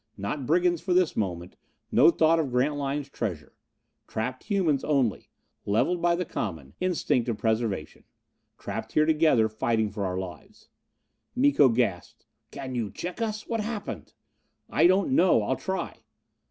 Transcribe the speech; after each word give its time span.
Not 0.17 0.47
brigands 0.47 0.81
for 0.81 0.95
this 0.95 1.15
moment. 1.15 1.57
No 1.91 2.09
thought 2.09 2.39
of 2.39 2.49
Grantline's 2.49 3.07
treasure! 3.07 3.53
Trapped 4.07 4.45
humans 4.45 4.83
only! 4.83 5.29
Leveled 5.63 6.01
by 6.01 6.15
the 6.15 6.25
common, 6.25 6.73
instinct 6.79 7.29
of 7.29 7.35
self 7.35 7.41
preservation. 7.41 8.05
Trapped 8.57 8.93
here 8.93 9.05
together, 9.05 9.47
fighting 9.47 9.91
for 9.91 10.03
our 10.03 10.17
lives. 10.17 10.69
Miko 11.35 11.69
gasped. 11.69 12.25
"Can 12.49 12.73
you 12.73 12.89
check 12.89 13.21
us? 13.21 13.47
What 13.47 13.59
happened?" 13.59 14.13
"I 14.71 14.87
don't 14.87 15.11
know. 15.11 15.43
I'll 15.43 15.55
try." 15.55 15.99